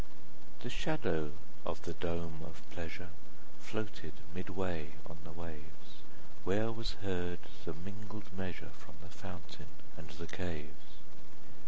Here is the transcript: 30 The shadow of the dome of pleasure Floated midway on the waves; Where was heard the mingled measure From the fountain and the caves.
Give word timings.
30 0.61 0.63
The 0.63 0.69
shadow 0.71 1.31
of 1.63 1.83
the 1.83 1.93
dome 1.93 2.41
of 2.43 2.67
pleasure 2.71 3.11
Floated 3.59 4.13
midway 4.33 4.93
on 5.05 5.19
the 5.23 5.31
waves; 5.31 6.01
Where 6.43 6.71
was 6.71 6.93
heard 7.05 7.37
the 7.65 7.75
mingled 7.75 8.35
measure 8.35 8.71
From 8.79 8.95
the 9.03 9.09
fountain 9.13 9.67
and 9.95 10.09
the 10.09 10.25
caves. 10.25 10.97